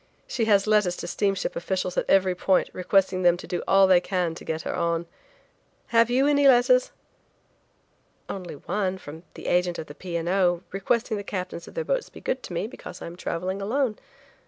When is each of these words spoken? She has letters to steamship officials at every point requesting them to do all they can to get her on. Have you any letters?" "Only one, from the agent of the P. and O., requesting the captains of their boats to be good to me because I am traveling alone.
She 0.25 0.45
has 0.45 0.65
letters 0.65 0.95
to 0.97 1.05
steamship 1.07 1.55
officials 1.55 1.95
at 1.95 2.09
every 2.09 2.33
point 2.33 2.71
requesting 2.73 3.21
them 3.21 3.37
to 3.37 3.45
do 3.45 3.61
all 3.67 3.85
they 3.85 4.01
can 4.01 4.33
to 4.33 4.43
get 4.43 4.63
her 4.63 4.73
on. 4.75 5.05
Have 5.89 6.09
you 6.09 6.25
any 6.25 6.47
letters?" 6.47 6.89
"Only 8.27 8.55
one, 8.55 8.97
from 8.97 9.21
the 9.35 9.45
agent 9.45 9.77
of 9.77 9.85
the 9.85 9.93
P. 9.93 10.15
and 10.15 10.27
O., 10.27 10.63
requesting 10.71 11.17
the 11.17 11.23
captains 11.23 11.67
of 11.67 11.75
their 11.75 11.85
boats 11.85 12.07
to 12.07 12.13
be 12.13 12.19
good 12.19 12.41
to 12.41 12.51
me 12.53 12.65
because 12.65 12.99
I 12.99 13.05
am 13.05 13.15
traveling 13.15 13.61
alone. 13.61 13.99